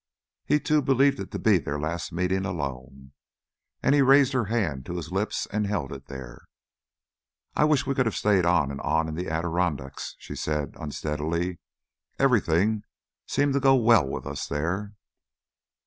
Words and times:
He 0.47 0.59
too 0.59 0.81
believed 0.81 1.19
it 1.19 1.29
to 1.29 1.37
be 1.37 1.59
their 1.59 1.79
last 1.79 2.11
meeting 2.11 2.43
alone, 2.43 3.11
and 3.83 3.93
he 3.93 4.01
raised 4.01 4.33
her 4.33 4.45
hand 4.45 4.83
to 4.87 4.97
his 4.97 5.11
lips 5.11 5.45
and 5.51 5.67
held 5.67 5.91
it 5.91 6.07
there. 6.07 6.47
"I 7.55 7.65
wish 7.65 7.85
we 7.85 7.93
could 7.93 8.07
have 8.07 8.15
stayed 8.17 8.43
on 8.43 8.71
and 8.71 8.81
on 8.81 9.07
in 9.07 9.13
the 9.13 9.29
Adirondacks," 9.29 10.15
she 10.17 10.35
said 10.35 10.73
unsteadily. 10.79 11.59
"Everything 12.17 12.81
seemed 13.27 13.53
to 13.53 13.59
go 13.59 13.75
well 13.75 14.07
with 14.07 14.25
us 14.25 14.47
there." 14.47 14.95